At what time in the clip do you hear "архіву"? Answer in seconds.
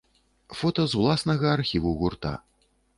1.59-1.95